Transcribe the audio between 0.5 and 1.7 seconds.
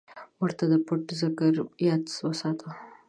ته د پټ ذکر